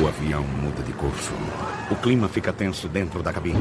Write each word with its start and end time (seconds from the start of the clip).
O 0.00 0.08
avião 0.08 0.42
muda 0.42 0.82
de 0.82 0.92
curso. 0.92 1.32
O 1.90 1.96
clima 1.96 2.28
fica 2.28 2.52
tenso 2.52 2.88
dentro 2.88 3.22
da 3.22 3.32
cabine. 3.32 3.58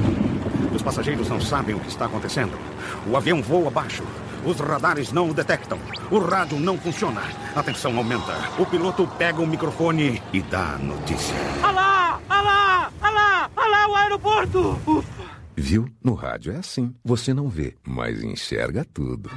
Os 0.73 0.81
passageiros 0.81 1.27
não 1.27 1.41
sabem 1.41 1.75
o 1.75 1.79
que 1.79 1.89
está 1.89 2.05
acontecendo. 2.05 2.57
O 3.05 3.17
avião 3.17 3.41
voa 3.41 3.67
abaixo. 3.67 4.03
Os 4.45 4.57
radares 4.59 5.11
não 5.11 5.29
o 5.29 5.33
detectam. 5.33 5.77
O 6.09 6.19
rádio 6.19 6.57
não 6.57 6.77
funciona. 6.77 7.21
A 7.53 7.61
tensão 7.61 7.97
aumenta. 7.97 8.33
O 8.57 8.65
piloto 8.65 9.05
pega 9.17 9.41
o 9.41 9.47
microfone 9.47 10.21
e 10.31 10.41
dá 10.41 10.75
a 10.75 10.77
notícia. 10.77 11.35
Alá! 11.61 12.21
Alá! 12.29 12.91
Alá! 13.01 13.49
Alá, 13.57 13.89
o 13.89 13.95
aeroporto! 13.95 14.79
Ufa. 14.87 15.19
Viu? 15.57 15.89
No 16.01 16.13
rádio 16.13 16.53
é 16.53 16.57
assim. 16.57 16.95
Você 17.03 17.33
não 17.33 17.49
vê, 17.49 17.75
mas 17.85 18.23
enxerga 18.23 18.85
tudo. 18.93 19.29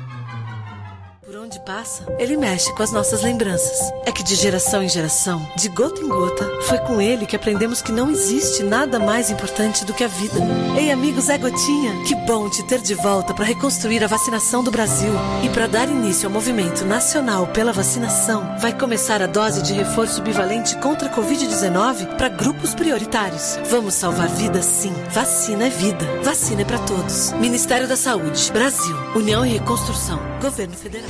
Por 1.25 1.37
onde 1.37 1.61
passa, 1.61 2.05
ele 2.19 2.37
mexe 2.37 2.75
com 2.75 2.83
as 2.83 2.91
nossas 2.91 3.23
lembranças. 3.23 3.93
É 4.05 4.11
que 4.11 4.25
de 4.25 4.35
geração 4.35 4.83
em 4.83 4.89
geração, 4.89 5.41
de 5.57 5.69
gota 5.69 6.01
em 6.01 6.09
gota, 6.09 6.45
foi 6.63 6.79
com 6.79 7.01
ele 7.01 7.27
que 7.27 7.37
aprendemos 7.37 7.81
que 7.81 7.93
não 7.93 8.11
existe 8.11 8.65
nada 8.65 8.99
mais 8.99 9.31
importante 9.31 9.85
do 9.85 9.95
que 9.95 10.03
a 10.03 10.09
vida. 10.09 10.35
Ei, 10.77 10.91
amigos, 10.91 11.29
é 11.29 11.39
Gotinha. 11.39 12.03
Que 12.09 12.17
bom 12.27 12.51
te 12.51 12.65
ter 12.65 12.81
de 12.81 12.95
volta 12.95 13.33
para 13.33 13.45
reconstruir 13.45 14.03
a 14.03 14.09
vacinação 14.09 14.65
do 14.65 14.73
Brasil. 14.73 15.13
E 15.45 15.49
para 15.51 15.69
dar 15.69 15.89
início 15.89 16.27
ao 16.27 16.33
movimento 16.33 16.85
nacional 16.85 17.47
pela 17.47 17.73
vacinação, 17.73 18.59
vai 18.59 18.77
começar 18.77 19.23
a 19.23 19.29
dose 19.29 19.63
de 19.63 19.75
reforço 19.75 20.23
bivalente 20.23 20.77
contra 20.79 21.09
a 21.09 21.17
Covid-19 21.17 22.17
para 22.17 22.31
grupos 22.31 22.75
prioritários. 22.75 23.61
Vamos 23.71 23.95
salvar 23.95 24.29
vidas, 24.29 24.65
sim. 24.65 24.93
Vacina 25.11 25.67
é 25.67 25.71
vida. 25.71 26.05
Vacina 26.25 26.63
é 26.63 26.65
para 26.65 26.81
todos. 26.81 27.31
Ministério 27.35 27.87
da 27.87 27.97
Saúde. 27.97 28.51
Brasil. 28.51 28.97
União 29.15 29.47
e 29.47 29.51
Reconstrução. 29.51 30.32
Governo 30.43 30.75
Federal. 30.75 31.09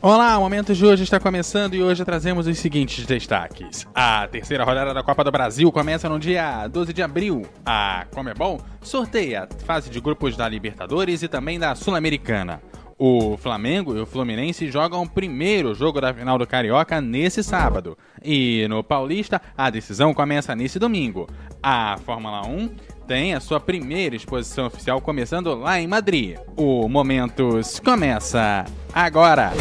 Olá, 0.00 0.38
o 0.38 0.40
Momento 0.40 0.74
de 0.74 0.82
hoje 0.82 1.02
está 1.02 1.20
começando 1.20 1.74
e 1.74 1.82
hoje 1.82 2.02
trazemos 2.02 2.46
os 2.46 2.58
seguintes 2.58 3.04
destaques. 3.04 3.86
A 3.94 4.26
terceira 4.28 4.64
rodada 4.64 4.94
da 4.94 5.02
Copa 5.02 5.22
do 5.22 5.30
Brasil 5.30 5.70
começa 5.70 6.08
no 6.08 6.18
dia 6.18 6.66
12 6.68 6.94
de 6.94 7.02
abril. 7.02 7.42
A 7.66 8.06
Comebol 8.14 8.62
sorteia 8.80 9.42
a 9.42 9.64
fase 9.66 9.90
de 9.90 10.00
grupos 10.00 10.38
da 10.38 10.48
Libertadores 10.48 11.22
e 11.22 11.28
também 11.28 11.58
da 11.58 11.74
Sul-Americana. 11.74 12.62
O 12.98 13.36
Flamengo 13.36 13.96
e 13.96 14.00
o 14.00 14.06
Fluminense 14.06 14.70
jogam 14.70 15.02
o 15.02 15.08
primeiro 15.08 15.74
jogo 15.74 16.00
da 16.00 16.14
final 16.14 16.38
do 16.38 16.46
Carioca 16.46 17.00
nesse 17.00 17.42
sábado. 17.42 17.98
E 18.22 18.66
no 18.68 18.84
Paulista, 18.84 19.40
a 19.56 19.68
decisão 19.70 20.14
começa 20.14 20.54
nesse 20.54 20.78
domingo. 20.78 21.28
A 21.62 21.96
Fórmula 22.04 22.46
1 22.46 22.70
tem 23.06 23.34
a 23.34 23.40
sua 23.40 23.60
primeira 23.60 24.16
exposição 24.16 24.66
oficial 24.66 25.00
começando 25.00 25.54
lá 25.54 25.80
em 25.80 25.86
Madrid. 25.86 26.36
O 26.56 26.88
Momentos 26.88 27.80
começa 27.80 28.64
agora! 28.92 29.52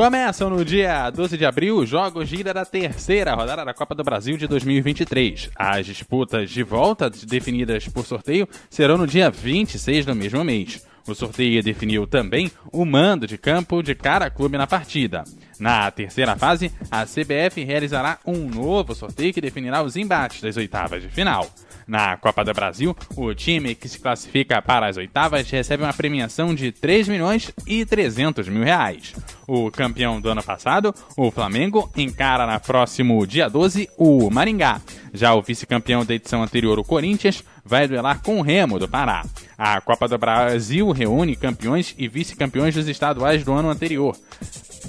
Começam 0.00 0.48
no 0.48 0.64
dia 0.64 1.10
12 1.10 1.36
de 1.36 1.44
abril 1.44 1.76
os 1.76 1.86
jogos 1.86 2.32
ida 2.32 2.54
da 2.54 2.64
terceira 2.64 3.34
rodada 3.34 3.66
da 3.66 3.74
Copa 3.74 3.94
do 3.94 4.02
Brasil 4.02 4.38
de 4.38 4.46
2023. 4.46 5.50
As 5.54 5.84
disputas 5.84 6.48
de 6.48 6.62
volta, 6.62 7.10
definidas 7.10 7.86
por 7.86 8.06
sorteio, 8.06 8.48
serão 8.70 8.96
no 8.96 9.06
dia 9.06 9.30
26 9.30 10.06
do 10.06 10.14
mesmo 10.14 10.42
mês. 10.42 10.82
O 11.06 11.14
sorteio 11.14 11.62
definiu 11.62 12.06
também 12.06 12.50
o 12.72 12.86
mando 12.86 13.26
de 13.26 13.36
campo 13.36 13.82
de 13.82 13.94
cada 13.94 14.30
clube 14.30 14.56
na 14.56 14.66
partida. 14.66 15.22
Na 15.58 15.90
terceira 15.90 16.34
fase, 16.34 16.72
a 16.90 17.04
CBF 17.04 17.62
realizará 17.62 18.20
um 18.24 18.48
novo 18.48 18.94
sorteio 18.94 19.34
que 19.34 19.40
definirá 19.42 19.82
os 19.82 19.96
embates 19.96 20.40
das 20.40 20.56
oitavas 20.56 21.02
de 21.02 21.10
final. 21.10 21.46
Na 21.90 22.16
Copa 22.16 22.44
do 22.44 22.54
Brasil, 22.54 22.96
o 23.16 23.34
time 23.34 23.74
que 23.74 23.88
se 23.88 23.98
classifica 23.98 24.62
para 24.62 24.86
as 24.86 24.96
oitavas 24.96 25.50
recebe 25.50 25.82
uma 25.82 25.92
premiação 25.92 26.54
de 26.54 26.70
3 26.70 27.08
milhões 27.08 27.50
e 27.66 27.84
300 27.84 28.48
mil 28.48 28.62
reais. 28.62 29.12
O 29.44 29.72
campeão 29.72 30.20
do 30.20 30.28
ano 30.28 30.40
passado, 30.40 30.94
o 31.16 31.32
Flamengo, 31.32 31.90
encara 31.96 32.46
na 32.46 32.60
próximo 32.60 33.26
dia 33.26 33.50
12 33.50 33.90
o 33.98 34.30
Maringá. 34.30 34.80
Já 35.12 35.34
o 35.34 35.42
vice-campeão 35.42 36.04
da 36.04 36.14
edição 36.14 36.44
anterior, 36.44 36.78
o 36.78 36.84
Corinthians, 36.84 37.42
vai 37.64 37.88
duelar 37.88 38.22
com 38.22 38.38
o 38.38 38.42
Remo 38.42 38.78
do 38.78 38.88
Pará. 38.88 39.24
A 39.58 39.80
Copa 39.80 40.06
do 40.06 40.16
Brasil 40.16 40.92
reúne 40.92 41.34
campeões 41.34 41.92
e 41.98 42.06
vice-campeões 42.06 42.72
dos 42.72 42.86
estaduais 42.86 43.42
do 43.42 43.52
ano 43.52 43.68
anterior. 43.68 44.16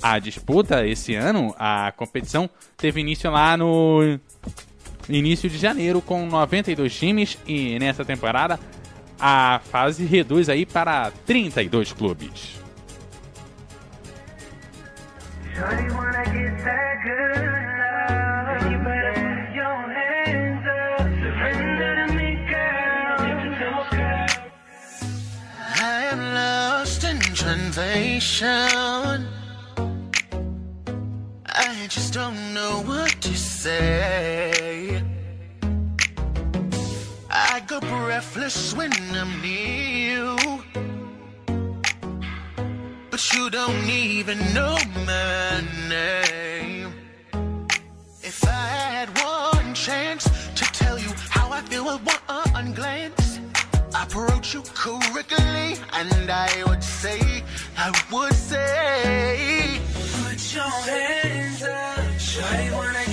A 0.03 0.19
disputa 0.19 0.85
esse 0.85 1.15
ano, 1.15 1.55
a 1.57 1.91
competição 1.97 2.47
teve 2.77 3.01
início 3.01 3.31
lá 3.31 3.57
no 3.57 4.19
início 5.09 5.49
de 5.49 5.57
janeiro 5.57 6.01
com 6.01 6.25
92 6.25 6.93
times 6.93 7.37
e 7.47 7.77
nessa 7.79 8.05
temporada 8.05 8.59
a 9.19 9.61
fase 9.71 10.05
reduz 10.05 10.49
aí 10.49 10.65
para 10.65 11.11
32 11.25 11.93
clubes. 11.93 12.59
I 31.53 31.87
just 31.87 32.13
don't 32.13 32.53
know 32.53 32.81
what 32.85 33.21
to 33.21 33.37
say. 33.37 34.60
I 37.71 37.79
go 37.79 37.87
breathless 37.87 38.73
when 38.73 38.91
I'm 39.15 39.41
near 39.41 40.35
you. 40.35 40.37
But 43.09 43.33
you 43.33 43.49
don't 43.49 43.89
even 43.89 44.39
know 44.53 44.77
my 45.05 45.63
name. 45.87 46.91
If 48.21 48.43
I 48.45 48.67
had 48.87 49.09
one 49.19 49.73
chance 49.73 50.25
to 50.55 50.65
tell 50.73 50.99
you 50.99 51.11
how 51.29 51.49
I 51.51 51.61
feel 51.61 51.85
with 51.85 52.01
one 52.27 52.73
glance, 52.73 53.39
I 53.95 54.03
approach 54.03 54.53
you 54.53 54.63
correctly, 54.73 55.77
and 55.93 56.29
I 56.29 56.63
would 56.67 56.83
say, 56.83 57.21
I 57.77 57.89
would 58.11 58.33
say, 58.33 59.79
put 60.23 60.53
your 60.53 60.63
hands 60.63 61.63
up, 61.63 61.99
Shawty 62.19 62.73
wanna 62.73 63.10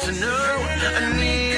to 0.00 0.12
know. 0.12 0.66
I 0.96 1.12
need 1.20 1.51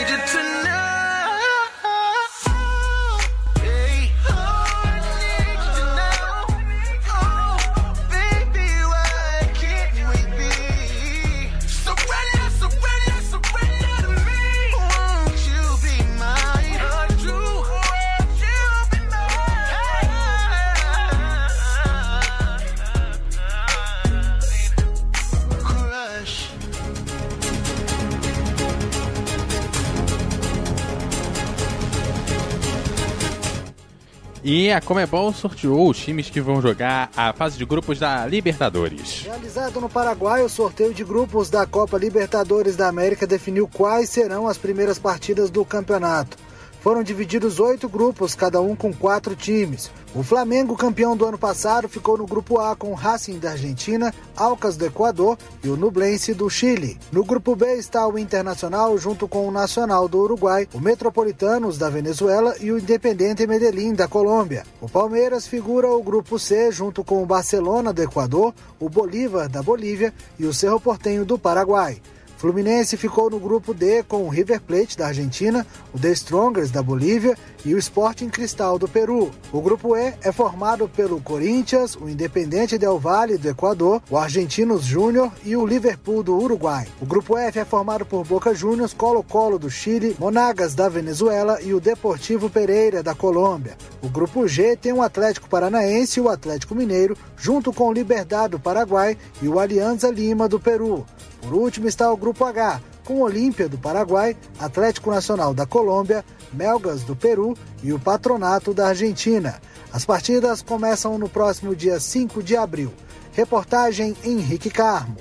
E 34.56 34.70
a 34.70 34.80
Comebol 34.80 35.32
sorteou 35.32 35.90
os 35.90 35.98
times 35.98 36.30
que 36.30 36.40
vão 36.40 36.62
jogar 36.62 37.10
a 37.16 37.32
fase 37.32 37.58
de 37.58 37.64
grupos 37.64 37.98
da 37.98 38.24
Libertadores. 38.24 39.22
Realizado 39.22 39.80
no 39.80 39.88
Paraguai, 39.88 40.44
o 40.44 40.48
sorteio 40.48 40.94
de 40.94 41.02
grupos 41.02 41.50
da 41.50 41.66
Copa 41.66 41.98
Libertadores 41.98 42.76
da 42.76 42.86
América 42.86 43.26
definiu 43.26 43.66
quais 43.66 44.10
serão 44.10 44.46
as 44.46 44.56
primeiras 44.56 44.96
partidas 44.96 45.50
do 45.50 45.64
campeonato. 45.64 46.36
Foram 46.84 47.02
divididos 47.02 47.60
oito 47.60 47.88
grupos, 47.88 48.34
cada 48.34 48.60
um 48.60 48.76
com 48.76 48.92
quatro 48.92 49.34
times. 49.34 49.90
O 50.14 50.22
Flamengo, 50.22 50.76
campeão 50.76 51.16
do 51.16 51.24
ano 51.24 51.38
passado, 51.38 51.88
ficou 51.88 52.18
no 52.18 52.26
grupo 52.26 52.58
A 52.58 52.76
com 52.76 52.90
o 52.90 52.94
Racing 52.94 53.38
da 53.38 53.52
Argentina, 53.52 54.12
Alcas 54.36 54.76
do 54.76 54.84
Equador 54.84 55.38
e 55.62 55.70
o 55.70 55.78
Nublense 55.78 56.34
do 56.34 56.50
Chile. 56.50 56.98
No 57.10 57.24
grupo 57.24 57.56
B 57.56 57.76
está 57.76 58.06
o 58.06 58.18
Internacional 58.18 58.98
junto 58.98 59.26
com 59.26 59.48
o 59.48 59.50
Nacional 59.50 60.06
do 60.06 60.18
Uruguai, 60.18 60.68
o 60.74 60.78
Metropolitanos 60.78 61.78
da 61.78 61.88
Venezuela 61.88 62.54
e 62.60 62.70
o 62.70 62.78
Independente 62.78 63.46
Medellín 63.46 63.94
da 63.94 64.06
Colômbia. 64.06 64.64
O 64.78 64.86
Palmeiras 64.86 65.46
figura 65.46 65.88
o 65.88 66.02
grupo 66.02 66.38
C 66.38 66.70
junto 66.70 67.02
com 67.02 67.22
o 67.22 67.26
Barcelona 67.26 67.94
do 67.94 68.02
Equador, 68.02 68.52
o 68.78 68.90
Bolívar 68.90 69.48
da 69.48 69.62
Bolívia 69.62 70.12
e 70.38 70.44
o 70.44 70.52
Cerro 70.52 70.78
Portenho 70.78 71.24
do 71.24 71.38
Paraguai. 71.38 72.02
Fluminense 72.44 72.98
ficou 72.98 73.30
no 73.30 73.40
grupo 73.40 73.72
D 73.72 74.02
com 74.02 74.24
o 74.24 74.28
River 74.28 74.60
Plate 74.60 74.98
da 74.98 75.06
Argentina, 75.06 75.66
o 75.94 75.98
The 75.98 76.10
Strongers 76.12 76.70
da 76.70 76.82
Bolívia 76.82 77.38
e 77.64 77.74
o 77.74 77.78
Sporting 77.78 78.28
Cristal 78.28 78.78
do 78.78 78.86
Peru. 78.86 79.30
O 79.52 79.60
grupo 79.60 79.96
E 79.96 80.14
é 80.22 80.30
formado 80.30 80.88
pelo 80.88 81.20
Corinthians, 81.20 81.96
o 81.96 82.08
Independente 82.08 82.76
Del 82.76 82.98
Valle 82.98 83.38
do 83.38 83.48
Equador, 83.48 84.02
o 84.10 84.16
Argentinos 84.16 84.84
Júnior 84.84 85.32
e 85.44 85.56
o 85.56 85.66
Liverpool 85.66 86.22
do 86.22 86.36
Uruguai. 86.36 86.86
O 87.00 87.06
grupo 87.06 87.38
F 87.38 87.58
é 87.58 87.64
formado 87.64 88.04
por 88.04 88.24
Boca 88.24 88.54
Juniors, 88.54 88.92
Colo-Colo 88.92 89.58
do 89.58 89.70
Chile, 89.70 90.16
Monagas 90.18 90.74
da 90.74 90.88
Venezuela 90.88 91.60
e 91.62 91.72
o 91.72 91.80
Deportivo 91.80 92.50
Pereira 92.50 93.02
da 93.02 93.14
Colômbia. 93.14 93.76
O 94.02 94.08
grupo 94.08 94.46
G 94.46 94.76
tem 94.76 94.92
o 94.92 95.02
Atlético 95.02 95.48
Paranaense 95.48 96.18
e 96.18 96.22
o 96.22 96.28
Atlético 96.28 96.74
Mineiro, 96.74 97.16
junto 97.36 97.72
com 97.72 97.88
o 97.88 97.92
Liberdade 97.92 98.52
do 98.52 98.60
Paraguai 98.60 99.16
e 99.40 99.48
o 99.48 99.58
Alianza 99.58 100.10
Lima 100.10 100.48
do 100.48 100.60
Peru. 100.60 101.06
Por 101.40 101.54
último 101.54 101.86
está 101.86 102.10
o 102.10 102.16
grupo 102.16 102.44
H, 102.44 102.80
com 103.04 103.20
Olímpia 103.20 103.68
do 103.68 103.78
Paraguai, 103.78 104.36
Atlético 104.58 105.10
Nacional 105.10 105.54
da 105.54 105.66
Colômbia, 105.66 106.24
Melgas 106.52 107.04
do 107.04 107.14
Peru 107.14 107.56
e 107.82 107.92
o 107.92 107.98
Patronato 107.98 108.72
da 108.72 108.88
Argentina. 108.88 109.60
As 109.92 110.04
partidas 110.04 110.62
começam 110.62 111.18
no 111.18 111.28
próximo 111.28 111.76
dia 111.76 112.00
5 112.00 112.42
de 112.42 112.56
abril. 112.56 112.92
Reportagem 113.32 114.16
Henrique 114.24 114.70
Carmo. 114.70 115.16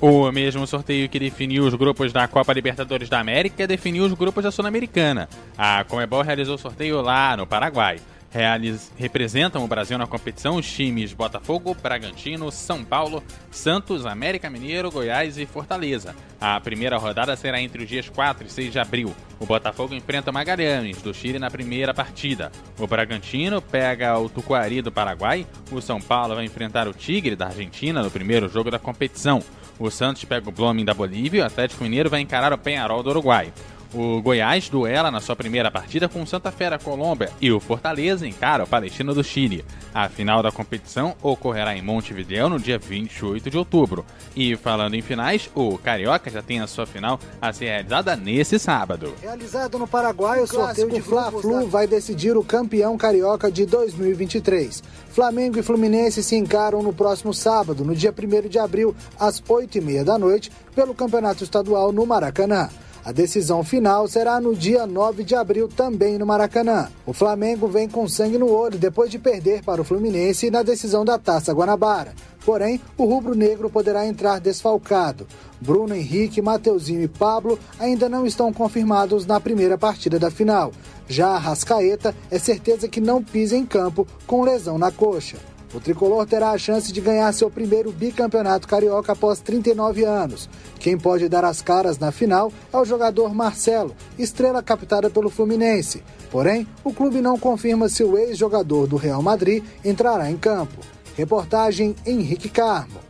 O 0.00 0.30
mesmo 0.30 0.66
sorteio 0.66 1.08
que 1.08 1.18
definiu 1.18 1.64
os 1.64 1.74
grupos 1.74 2.12
da 2.12 2.28
Copa 2.28 2.52
Libertadores 2.52 3.08
da 3.08 3.18
América 3.18 3.66
definiu 3.66 4.04
os 4.04 4.12
grupos 4.12 4.44
da 4.44 4.50
Sul-Americana. 4.50 5.28
A 5.56 5.84
Comebol 5.84 6.22
realizou 6.22 6.56
o 6.56 6.58
sorteio 6.58 7.00
lá 7.00 7.36
no 7.36 7.46
Paraguai. 7.46 7.98
Realiz... 8.30 8.92
Representam 8.96 9.64
o 9.64 9.68
Brasil 9.68 9.96
na 9.98 10.06
competição 10.06 10.56
os 10.56 10.70
times 10.70 11.12
Botafogo, 11.12 11.76
Bragantino, 11.80 12.50
São 12.50 12.84
Paulo, 12.84 13.22
Santos, 13.50 14.06
América 14.06 14.50
Mineiro, 14.50 14.90
Goiás 14.90 15.38
e 15.38 15.46
Fortaleza. 15.46 16.14
A 16.40 16.60
primeira 16.60 16.98
rodada 16.98 17.34
será 17.36 17.60
entre 17.60 17.82
os 17.82 17.88
dias 17.88 18.08
4 18.08 18.46
e 18.46 18.50
6 18.50 18.72
de 18.72 18.78
abril. 18.78 19.14
O 19.38 19.46
Botafogo 19.46 19.94
enfrenta 19.94 20.30
o 20.30 20.34
Magalhães, 20.34 21.02
do 21.02 21.12
Chile, 21.12 21.38
na 21.38 21.50
primeira 21.50 21.92
partida. 21.92 22.50
O 22.78 22.86
Bragantino 22.86 23.60
pega 23.60 24.18
o 24.18 24.28
Tucuari, 24.28 24.80
do 24.82 24.92
Paraguai. 24.92 25.46
O 25.70 25.80
São 25.80 26.00
Paulo 26.00 26.34
vai 26.34 26.44
enfrentar 26.44 26.88
o 26.88 26.94
Tigre, 26.94 27.36
da 27.36 27.46
Argentina, 27.46 28.02
no 28.02 28.10
primeiro 28.10 28.48
jogo 28.48 28.70
da 28.70 28.78
competição. 28.78 29.42
O 29.78 29.90
Santos 29.90 30.24
pega 30.24 30.48
o 30.48 30.52
Blooming, 30.52 30.84
da 30.84 30.94
Bolívia. 30.94 31.40
E 31.40 31.42
o 31.42 31.46
Atlético 31.46 31.84
Mineiro 31.84 32.08
vai 32.08 32.20
encarar 32.20 32.52
o 32.52 32.58
Penharol, 32.58 33.02
do 33.02 33.10
Uruguai. 33.10 33.52
O 33.94 34.20
Goiás 34.20 34.68
duela 34.68 35.10
na 35.10 35.20
sua 35.20 35.36
primeira 35.36 35.70
partida 35.70 36.08
com 36.08 36.22
o 36.22 36.26
Santa 36.26 36.50
Fé 36.50 36.70
da 36.70 36.78
Colômbia 36.78 37.30
e 37.40 37.50
o 37.50 37.60
Fortaleza 37.60 38.26
encara 38.26 38.64
o 38.64 38.66
Palestino 38.66 39.14
do 39.14 39.24
Chile. 39.24 39.64
A 39.94 40.08
final 40.08 40.42
da 40.42 40.52
competição 40.52 41.14
ocorrerá 41.22 41.76
em 41.76 41.82
Montevideo 41.82 42.48
no 42.48 42.58
dia 42.58 42.78
28 42.78 43.48
de 43.48 43.56
outubro. 43.56 44.04
E 44.34 44.56
falando 44.56 44.94
em 44.94 45.02
finais, 45.02 45.48
o 45.54 45.78
Carioca 45.78 46.30
já 46.30 46.42
tem 46.42 46.60
a 46.60 46.66
sua 46.66 46.86
final 46.86 47.18
a 47.40 47.52
ser 47.52 47.66
realizada 47.66 48.16
nesse 48.16 48.58
sábado. 48.58 49.14
Realizado 49.22 49.78
no 49.78 49.86
Paraguai, 49.86 50.42
o 50.42 50.46
sorteio 50.46 50.90
de 50.90 51.00
Fla-Flu 51.00 51.66
vai 51.66 51.86
decidir 51.86 52.36
o 52.36 52.44
campeão 52.44 52.96
carioca 52.98 53.50
de 53.50 53.64
2023. 53.64 54.82
Flamengo 55.10 55.58
e 55.58 55.62
Fluminense 55.62 56.22
se 56.22 56.36
encaram 56.36 56.82
no 56.82 56.92
próximo 56.92 57.32
sábado, 57.32 57.84
no 57.84 57.94
dia 57.94 58.12
1 58.12 58.48
de 58.48 58.58
abril, 58.58 58.94
às 59.18 59.40
8h30 59.40 60.04
da 60.04 60.18
noite, 60.18 60.52
pelo 60.74 60.94
Campeonato 60.94 61.42
Estadual 61.42 61.90
no 61.92 62.04
Maracanã. 62.04 62.68
A 63.06 63.12
decisão 63.12 63.62
final 63.62 64.08
será 64.08 64.40
no 64.40 64.52
dia 64.52 64.84
9 64.84 65.22
de 65.22 65.36
abril, 65.36 65.68
também 65.68 66.18
no 66.18 66.26
Maracanã. 66.26 66.88
O 67.06 67.12
Flamengo 67.12 67.68
vem 67.68 67.88
com 67.88 68.08
sangue 68.08 68.36
no 68.36 68.50
olho 68.50 68.76
depois 68.76 69.08
de 69.08 69.16
perder 69.16 69.62
para 69.62 69.80
o 69.80 69.84
Fluminense 69.84 70.50
na 70.50 70.64
decisão 70.64 71.04
da 71.04 71.16
Taça 71.16 71.52
Guanabara. 71.52 72.16
Porém, 72.44 72.80
o 72.98 73.04
rubro-negro 73.04 73.70
poderá 73.70 74.04
entrar 74.04 74.40
desfalcado. 74.40 75.24
Bruno 75.60 75.94
Henrique, 75.94 76.42
Mateuzinho 76.42 77.02
e 77.02 77.06
Pablo 77.06 77.56
ainda 77.78 78.08
não 78.08 78.26
estão 78.26 78.52
confirmados 78.52 79.24
na 79.24 79.38
primeira 79.38 79.78
partida 79.78 80.18
da 80.18 80.28
final. 80.28 80.72
Já 81.06 81.28
a 81.28 81.38
Rascaeta 81.38 82.12
é 82.28 82.40
certeza 82.40 82.88
que 82.88 83.00
não 83.00 83.22
pisa 83.22 83.56
em 83.56 83.64
campo 83.64 84.04
com 84.26 84.42
lesão 84.42 84.78
na 84.78 84.90
coxa. 84.90 85.36
O 85.74 85.80
tricolor 85.80 86.26
terá 86.26 86.50
a 86.50 86.58
chance 86.58 86.92
de 86.92 87.00
ganhar 87.00 87.32
seu 87.32 87.50
primeiro 87.50 87.92
bicampeonato 87.92 88.68
carioca 88.68 89.12
após 89.12 89.40
39 89.40 90.04
anos. 90.04 90.48
Quem 90.78 90.96
pode 90.96 91.28
dar 91.28 91.44
as 91.44 91.60
caras 91.60 91.98
na 91.98 92.12
final 92.12 92.52
é 92.72 92.76
o 92.76 92.84
jogador 92.84 93.34
Marcelo, 93.34 93.94
estrela 94.18 94.62
captada 94.62 95.10
pelo 95.10 95.30
Fluminense. 95.30 96.02
Porém, 96.30 96.66
o 96.84 96.92
clube 96.92 97.20
não 97.20 97.38
confirma 97.38 97.88
se 97.88 98.04
o 98.04 98.16
ex-jogador 98.16 98.86
do 98.86 98.96
Real 98.96 99.22
Madrid 99.22 99.64
entrará 99.84 100.30
em 100.30 100.36
campo. 100.36 100.80
Reportagem 101.16 101.96
Henrique 102.04 102.48
Carmo. 102.48 103.05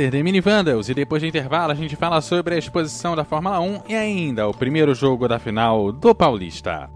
Vater, 0.00 0.10
The 0.10 0.22
Mini 0.22 0.40
Vandals, 0.40 0.88
e 0.88 0.94
depois 0.94 1.20
de 1.20 1.28
intervalo 1.28 1.72
a 1.72 1.74
gente 1.74 1.94
fala 1.94 2.22
sobre 2.22 2.54
a 2.54 2.58
exposição 2.58 3.14
da 3.14 3.22
Fórmula 3.22 3.60
1 3.60 3.82
e 3.88 3.94
ainda 3.94 4.48
o 4.48 4.54
primeiro 4.54 4.94
jogo 4.94 5.28
da 5.28 5.38
final 5.38 5.92
do 5.92 6.14
Paulista. 6.14 6.88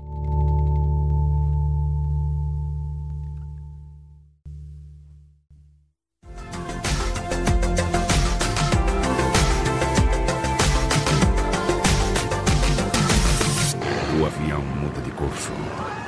O 14.18 14.24
avião 14.24 14.62
muda 14.62 15.02
de 15.02 15.10
curso. 15.10 15.52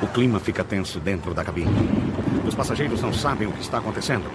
O 0.01 0.07
clima 0.07 0.39
fica 0.39 0.63
tenso 0.63 0.99
dentro 0.99 1.33
da 1.33 1.43
cabine. 1.43 1.69
Os 2.47 2.55
passageiros 2.55 3.01
não 3.01 3.13
sabem 3.13 3.47
o 3.47 3.51
que 3.51 3.61
está 3.61 3.77
acontecendo. 3.77 4.25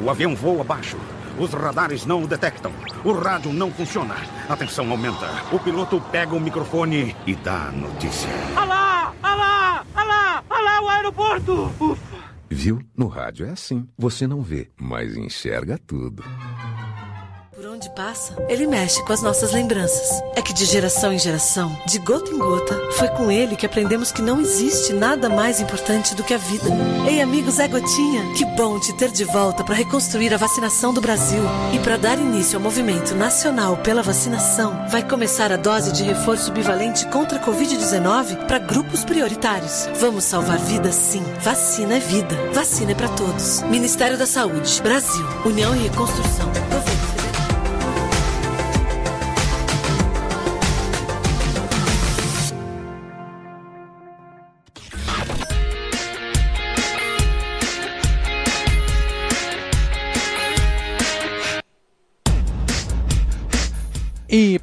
O 0.00 0.10
avião 0.10 0.34
voa 0.34 0.62
abaixo. 0.62 0.96
Os 1.38 1.52
radares 1.52 2.04
não 2.04 2.22
o 2.22 2.26
detectam. 2.26 2.72
O 3.04 3.12
rádio 3.12 3.52
não 3.52 3.70
funciona. 3.70 4.16
A 4.48 4.56
tensão 4.56 4.90
aumenta. 4.90 5.26
O 5.52 5.58
piloto 5.58 6.00
pega 6.10 6.34
o 6.34 6.40
microfone 6.40 7.14
e 7.26 7.34
dá 7.36 7.68
a 7.68 7.72
notícia. 7.72 8.28
Olha 8.56 8.64
lá, 8.64 9.14
olha 9.22 9.34
lá, 9.34 9.84
olha 9.94 10.06
lá, 10.06 10.44
olha 10.50 10.62
lá 10.62 10.82
o 10.82 10.88
aeroporto. 10.88 11.74
Ufa. 11.80 12.18
Viu? 12.50 12.80
No 12.96 13.06
rádio 13.06 13.46
é 13.46 13.50
assim. 13.50 13.86
Você 13.96 14.26
não 14.26 14.42
vê, 14.42 14.68
mas 14.80 15.16
enxerga 15.16 15.78
tudo. 15.78 16.24
Onde 17.78 17.90
passa, 17.90 18.34
ele 18.48 18.66
mexe 18.66 19.00
com 19.04 19.12
as 19.12 19.22
nossas 19.22 19.52
lembranças. 19.52 20.20
É 20.34 20.42
que 20.42 20.52
de 20.52 20.64
geração 20.64 21.12
em 21.12 21.18
geração, 21.18 21.70
de 21.86 22.00
gota 22.00 22.28
em 22.28 22.36
gota, 22.36 22.74
foi 22.94 23.06
com 23.06 23.30
ele 23.30 23.54
que 23.54 23.64
aprendemos 23.64 24.10
que 24.10 24.20
não 24.20 24.40
existe 24.40 24.92
nada 24.92 25.28
mais 25.28 25.60
importante 25.60 26.12
do 26.16 26.24
que 26.24 26.34
a 26.34 26.38
vida. 26.38 26.64
Ei, 27.08 27.20
amigos, 27.20 27.60
é 27.60 27.68
Gotinha. 27.68 28.34
Que 28.34 28.44
bom 28.44 28.80
te 28.80 28.92
ter 28.94 29.12
de 29.12 29.22
volta 29.22 29.62
para 29.62 29.76
reconstruir 29.76 30.34
a 30.34 30.36
vacinação 30.36 30.92
do 30.92 31.00
Brasil. 31.00 31.40
E 31.72 31.78
para 31.78 31.96
dar 31.96 32.18
início 32.18 32.56
ao 32.56 32.62
movimento 32.64 33.14
nacional 33.14 33.76
pela 33.76 34.02
vacinação, 34.02 34.88
vai 34.88 35.08
começar 35.08 35.52
a 35.52 35.56
dose 35.56 35.92
de 35.92 36.02
reforço 36.02 36.50
bivalente 36.50 37.06
contra 37.06 37.38
a 37.38 37.46
Covid-19 37.46 38.44
para 38.48 38.58
grupos 38.58 39.04
prioritários. 39.04 39.88
Vamos 40.00 40.24
salvar 40.24 40.58
vidas, 40.58 40.96
sim. 40.96 41.22
Vacina 41.42 41.98
é 41.98 42.00
vida. 42.00 42.34
Vacina 42.52 42.90
é 42.90 42.94
para 42.96 43.10
todos. 43.10 43.62
Ministério 43.62 44.18
da 44.18 44.26
Saúde. 44.26 44.82
Brasil. 44.82 45.24
União 45.44 45.76
e 45.76 45.84
Reconstrução. 45.84 46.48
Governo 46.72 47.07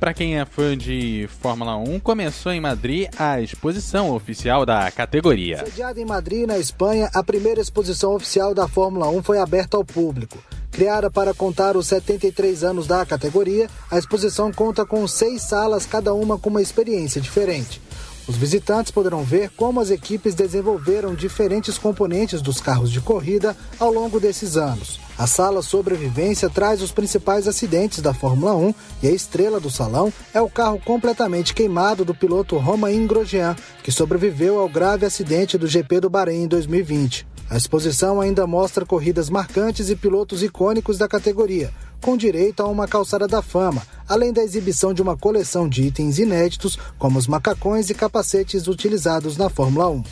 para 0.06 0.14
quem 0.14 0.38
é 0.38 0.46
fã 0.46 0.78
de 0.78 1.28
Fórmula 1.42 1.76
1, 1.78 2.00
começou 2.00 2.52
em 2.52 2.62
Madrid 2.62 3.10
a 3.18 3.42
exposição 3.42 4.14
oficial 4.14 4.64
da 4.64 4.92
categoria. 4.92 5.66
Sediada 5.66 6.00
em 6.00 6.06
Madrid, 6.06 6.46
na 6.46 6.60
Espanha, 6.60 7.10
a 7.12 7.24
primeira 7.24 7.60
exposição 7.60 8.14
oficial 8.14 8.54
da 8.54 8.68
Fórmula 8.68 9.10
1 9.10 9.24
foi 9.24 9.40
aberta 9.40 9.78
ao 9.78 9.84
público. 9.84 10.38
Criada 10.72 11.10
para 11.10 11.34
contar 11.34 11.76
os 11.76 11.88
73 11.88 12.64
anos 12.64 12.86
da 12.86 13.04
categoria, 13.04 13.68
a 13.90 13.98
exposição 13.98 14.52
conta 14.54 14.86
com 14.86 15.08
seis 15.08 15.42
salas, 15.42 15.88
cada 15.88 16.14
uma 16.14 16.38
com 16.38 16.52
uma 16.52 16.62
experiência 16.62 17.20
diferente. 17.20 17.82
Os 18.28 18.38
visitantes 18.38 18.92
poderão 18.92 19.24
ver 19.24 19.50
como 19.58 19.80
as 19.80 19.90
equipes 19.90 20.36
desenvolveram 20.36 21.16
diferentes 21.16 21.80
componentes 21.80 22.44
dos 22.44 22.62
carros 22.62 22.92
de 22.92 23.02
corrida 23.02 23.58
ao 23.80 23.92
longo 23.92 24.20
desses 24.20 24.56
anos. 24.56 25.00
A 25.18 25.28
sala 25.28 25.62
Sobrevivência 25.62 26.50
traz 26.50 26.82
os 26.82 26.92
principais 26.92 27.48
acidentes 27.48 28.02
da 28.02 28.14
Fórmula 28.14 28.54
1 28.54 28.74
e 29.02 29.08
a 29.08 29.12
estrela 29.12 29.62
do 29.62 29.70
salão 29.70 30.12
é 30.34 30.42
o 30.42 30.50
carro 30.50 30.78
completamente 30.84 31.54
queimado 31.54 32.04
do 32.04 32.14
piloto 32.14 32.58
Romain 32.58 33.08
Grosjean, 33.08 33.56
que 33.82 33.94
sobreviveu 33.94 34.60
ao 34.60 34.68
grave 34.68 35.06
acidente 35.06 35.58
do 35.58 35.68
GP 35.68 36.02
do 36.02 36.10
Bahrein 36.10 36.44
em 36.44 36.48
2020. 36.50 37.26
A 37.50 37.56
exposição 37.56 38.20
ainda 38.20 38.46
mostra 38.46 38.86
corridas 38.86 39.30
marcantes 39.30 39.90
e 39.90 39.96
pilotos 39.96 40.44
icônicos 40.44 40.98
da 40.98 41.08
categoria, 41.08 41.72
com 42.02 42.18
direito 42.18 42.62
a 42.62 42.68
uma 42.68 42.86
calçada 42.86 43.26
da 43.26 43.42
fama, 43.42 43.84
além 44.10 44.34
da 44.34 44.44
exibição 44.44 44.94
de 44.94 45.02
uma 45.02 45.16
coleção 45.16 45.70
de 45.70 45.84
itens 45.84 46.20
inéditos, 46.20 46.78
como 47.00 47.18
os 47.18 47.28
macacões 47.28 47.90
e 47.90 47.94
capacetes 47.94 48.68
utilizados 48.68 49.38
na 49.38 49.50
Fórmula 49.50 49.90
1. 49.90 50.04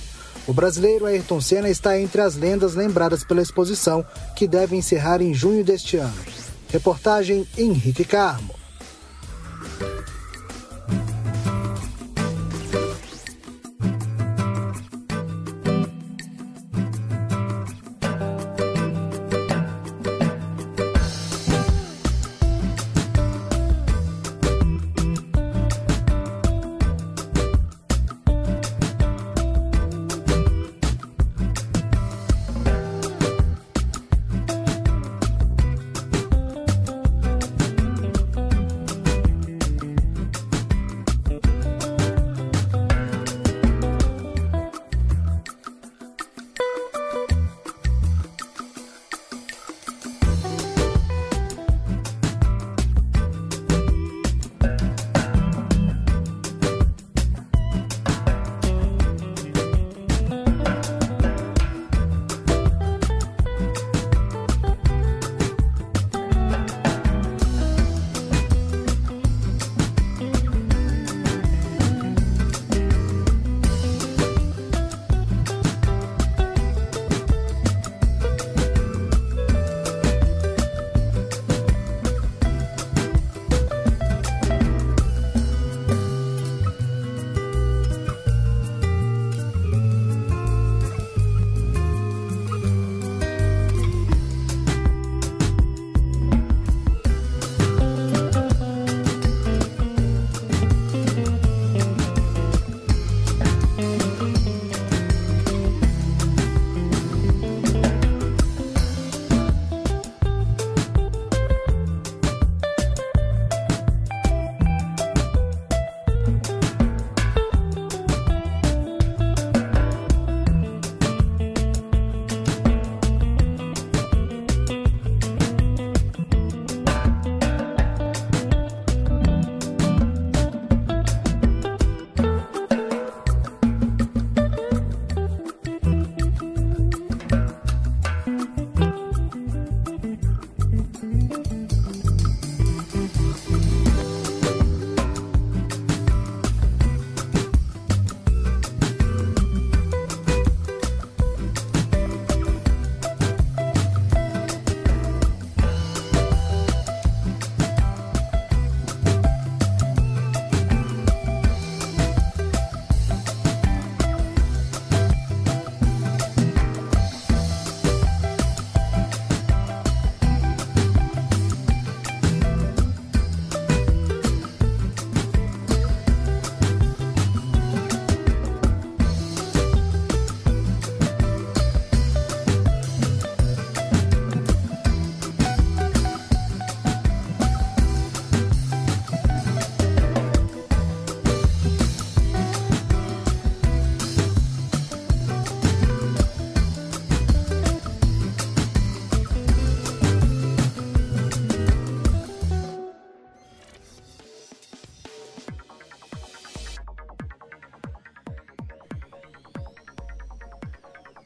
O 0.46 0.54
brasileiro 0.54 1.06
Ayrton 1.06 1.40
Senna 1.40 1.70
está 1.70 1.98
entre 2.00 2.22
as 2.22 2.36
lendas 2.36 2.76
lembradas 2.76 3.24
pela 3.24 3.42
exposição, 3.42 4.06
que 4.36 4.48
deve 4.48 4.76
encerrar 4.76 5.22
em 5.22 5.34
junho 5.34 5.64
deste 5.64 5.98
ano. 5.98 6.22
Reportagem 6.70 7.48
Henrique 7.58 8.04
Carmo. 8.04 8.63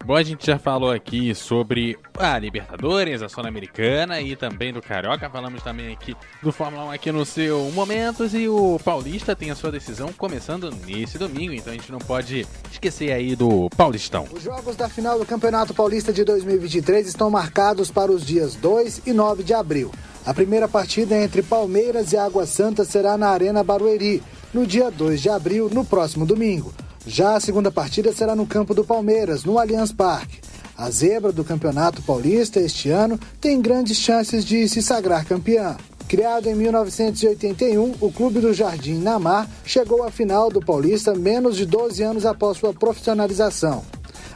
Bom, 0.07 0.15
a 0.15 0.23
gente 0.23 0.45
já 0.45 0.57
falou 0.57 0.89
aqui 0.89 1.35
sobre 1.35 1.99
a 2.17 2.39
Libertadores, 2.39 3.21
a 3.21 3.27
Sul-Americana 3.27 4.21
e 4.21 4.37
também 4.37 4.71
do 4.71 4.81
Carioca. 4.81 5.29
Falamos 5.29 5.61
também 5.61 5.91
aqui 5.91 6.15
do 6.41 6.49
Fórmula 6.49 6.85
1 6.85 6.91
aqui 6.91 7.11
no 7.11 7.25
seu 7.25 7.69
Momentos 7.71 8.33
e 8.33 8.47
o 8.47 8.79
Paulista 8.85 9.35
tem 9.35 9.51
a 9.51 9.55
sua 9.55 9.69
decisão 9.69 10.13
começando 10.13 10.73
nesse 10.85 11.17
domingo, 11.17 11.51
então 11.51 11.73
a 11.73 11.75
gente 11.75 11.91
não 11.91 11.99
pode 11.99 12.47
esquecer 12.71 13.11
aí 13.11 13.35
do 13.35 13.69
Paulistão. 13.75 14.25
Os 14.31 14.43
jogos 14.43 14.77
da 14.77 14.87
final 14.87 15.19
do 15.19 15.25
Campeonato 15.25 15.73
Paulista 15.73 16.13
de 16.13 16.23
2023 16.23 17.05
estão 17.05 17.29
marcados 17.29 17.91
para 17.91 18.09
os 18.09 18.25
dias 18.25 18.55
2 18.55 19.01
e 19.07 19.11
9 19.11 19.43
de 19.43 19.53
abril. 19.53 19.91
A 20.25 20.33
primeira 20.33 20.69
partida 20.69 21.21
entre 21.21 21.43
Palmeiras 21.43 22.13
e 22.13 22.17
Água 22.17 22.45
Santa 22.45 22.85
será 22.85 23.17
na 23.17 23.27
Arena 23.27 23.61
Barueri, 23.61 24.23
no 24.53 24.65
dia 24.65 24.89
2 24.89 25.21
de 25.21 25.27
abril, 25.27 25.69
no 25.69 25.83
próximo 25.83 26.25
domingo. 26.25 26.73
Já 27.07 27.37
a 27.37 27.39
segunda 27.39 27.71
partida 27.71 28.11
será 28.11 28.35
no 28.35 28.45
campo 28.45 28.73
do 28.73 28.83
Palmeiras, 28.83 29.45
no 29.45 29.57
Allianz 29.57 29.93
Parque. 29.93 30.41
A 30.77 30.91
zebra 30.91 31.31
do 31.31 31.41
Campeonato 31.41 32.01
Paulista 32.01 32.59
este 32.59 32.89
ano 32.89 33.17
tem 33.39 33.61
grandes 33.61 33.97
chances 33.97 34.43
de 34.43 34.67
se 34.67 34.81
sagrar 34.81 35.23
campeã. 35.23 35.77
Criado 36.09 36.49
em 36.49 36.55
1981, 36.55 37.95
o 38.01 38.11
Clube 38.11 38.41
do 38.41 38.53
Jardim 38.53 38.99
Namar 38.99 39.49
chegou 39.63 40.03
à 40.03 40.11
final 40.11 40.49
do 40.49 40.59
Paulista 40.59 41.15
menos 41.15 41.55
de 41.55 41.65
12 41.65 42.03
anos 42.03 42.25
após 42.25 42.57
sua 42.57 42.73
profissionalização. 42.73 43.85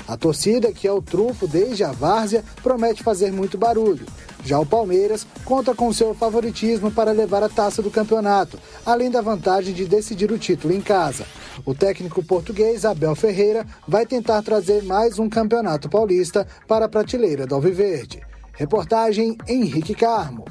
A 0.07 0.15
torcida, 0.15 0.71
que 0.71 0.87
é 0.87 0.91
o 0.93 1.01
trunfo 1.01 1.49
desde 1.49 1.83
a 1.83 1.91
várzea, 1.91 2.41
promete 2.63 3.03
fazer 3.03 3.33
muito 3.33 3.57
barulho. 3.57 4.05
Já 4.45 4.57
o 4.59 4.65
Palmeiras 4.65 5.27
conta 5.43 5.75
com 5.75 5.91
seu 5.91 6.15
favoritismo 6.15 6.89
para 6.89 7.11
levar 7.11 7.43
a 7.43 7.49
taça 7.49 7.81
do 7.81 7.91
campeonato, 7.91 8.57
além 8.85 9.11
da 9.11 9.21
vantagem 9.21 9.73
de 9.73 9.85
decidir 9.85 10.31
o 10.31 10.39
título 10.39 10.73
em 10.73 10.81
casa. 10.81 11.25
O 11.65 11.73
técnico 11.73 12.23
português 12.23 12.85
Abel 12.85 13.15
Ferreira 13.15 13.65
vai 13.87 14.05
tentar 14.05 14.41
trazer 14.41 14.83
mais 14.83 15.19
um 15.19 15.29
campeonato 15.29 15.89
paulista 15.89 16.47
para 16.67 16.85
a 16.85 16.89
prateleira 16.89 17.45
do 17.45 17.55
Alviverde. 17.55 18.21
Reportagem 18.53 19.37
Henrique 19.47 19.95
Carmo. 19.95 20.45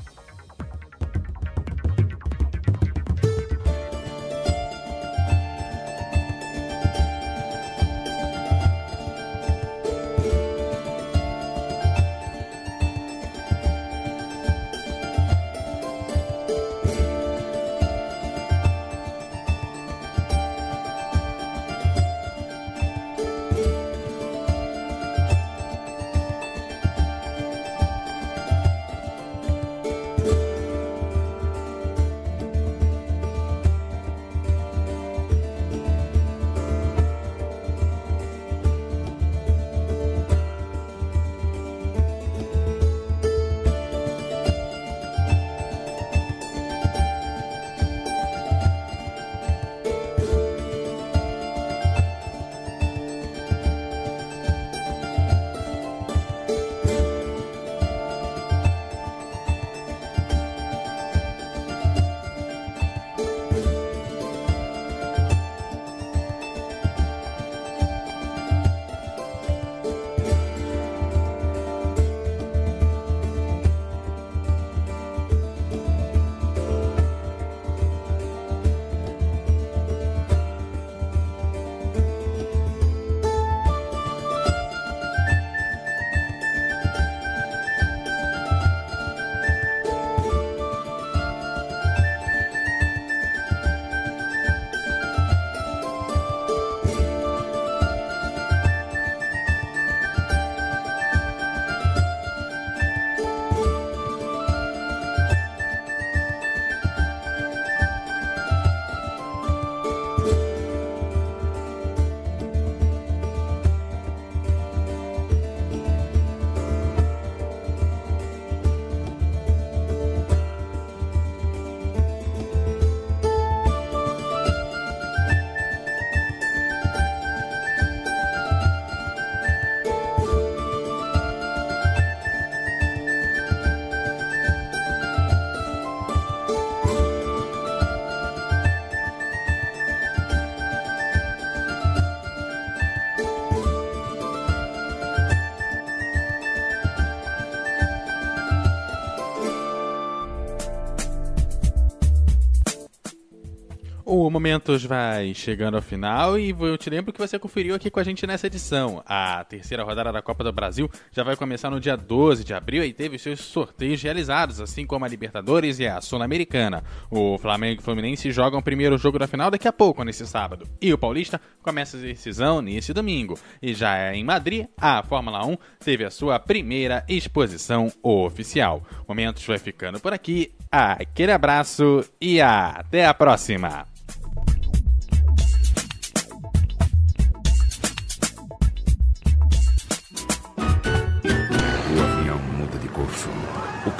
O 154.12 154.28
Momentos 154.28 154.84
vai 154.84 155.32
chegando 155.34 155.76
ao 155.76 155.80
final 155.80 156.36
e 156.36 156.50
eu 156.50 156.76
te 156.76 156.90
lembro 156.90 157.12
que 157.12 157.18
você 157.20 157.38
conferiu 157.38 157.76
aqui 157.76 157.88
com 157.88 158.00
a 158.00 158.02
gente 158.02 158.26
nessa 158.26 158.48
edição. 158.48 159.00
A 159.06 159.44
terceira 159.44 159.84
rodada 159.84 160.10
da 160.10 160.20
Copa 160.20 160.42
do 160.42 160.52
Brasil 160.52 160.90
já 161.12 161.22
vai 161.22 161.36
começar 161.36 161.70
no 161.70 161.78
dia 161.78 161.96
12 161.96 162.42
de 162.42 162.52
abril 162.52 162.82
e 162.82 162.92
teve 162.92 163.20
seus 163.20 163.38
sorteios 163.38 164.02
realizados, 164.02 164.60
assim 164.60 164.84
como 164.84 165.04
a 165.04 165.08
Libertadores 165.08 165.78
e 165.78 165.86
a 165.86 166.00
Sul-Americana. 166.00 166.82
O 167.08 167.38
Flamengo 167.38 167.78
e 167.78 167.82
o 167.82 167.84
Fluminense 167.84 168.32
jogam 168.32 168.58
o 168.58 168.62
primeiro 168.64 168.98
jogo 168.98 169.16
da 169.16 169.28
final 169.28 169.48
daqui 169.48 169.68
a 169.68 169.72
pouco, 169.72 170.02
nesse 170.02 170.26
sábado. 170.26 170.66
E 170.82 170.92
o 170.92 170.98
Paulista 170.98 171.40
começa 171.62 171.96
a 171.96 172.00
decisão 172.00 172.60
nesse 172.60 172.92
domingo. 172.92 173.38
E 173.62 173.72
já 173.74 174.12
em 174.12 174.24
Madrid, 174.24 174.66
a 174.76 175.04
Fórmula 175.04 175.46
1 175.46 175.56
teve 175.84 176.04
a 176.04 176.10
sua 176.10 176.40
primeira 176.40 177.04
exposição 177.08 177.92
oficial. 178.02 178.82
Momentos 179.06 179.46
vai 179.46 179.58
ficando 179.58 180.00
por 180.00 180.12
aqui. 180.12 180.52
Aquele 180.68 181.30
abraço 181.30 182.04
e 182.20 182.40
até 182.40 183.06
a 183.06 183.14
próxima! 183.14 183.86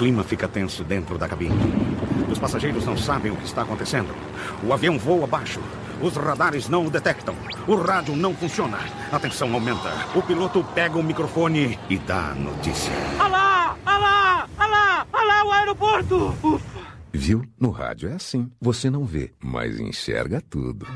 Clima 0.00 0.24
fica 0.24 0.48
tenso 0.48 0.82
dentro 0.82 1.18
da 1.18 1.28
cabine. 1.28 1.54
Os 2.32 2.38
passageiros 2.38 2.86
não 2.86 2.96
sabem 2.96 3.30
o 3.30 3.36
que 3.36 3.44
está 3.44 3.60
acontecendo. 3.60 4.14
O 4.64 4.72
avião 4.72 4.98
voa 4.98 5.24
abaixo. 5.24 5.60
Os 6.00 6.16
radares 6.16 6.70
não 6.70 6.86
o 6.86 6.90
detectam. 6.90 7.34
O 7.66 7.76
rádio 7.76 8.16
não 8.16 8.34
funciona. 8.34 8.78
A 9.12 9.18
tensão 9.20 9.52
aumenta. 9.52 9.92
O 10.14 10.22
piloto 10.22 10.64
pega 10.74 10.96
o 10.96 11.02
microfone 11.02 11.78
e 11.90 11.98
dá 11.98 12.30
a 12.30 12.34
notícia. 12.34 12.94
Olha 13.18 13.28
lá! 13.28 13.76
Olha 13.84 13.98
lá! 13.98 14.48
Olha 14.58 14.70
lá! 14.70 15.06
Olha 15.12 15.26
lá 15.26 15.44
o 15.44 15.52
aeroporto! 15.52 16.34
Ufa! 16.42 16.80
Viu? 17.12 17.44
No 17.60 17.68
rádio 17.68 18.08
é 18.08 18.14
assim. 18.14 18.50
Você 18.58 18.88
não 18.88 19.04
vê, 19.04 19.34
mas 19.38 19.78
enxerga 19.78 20.40
tudo. 20.40 20.86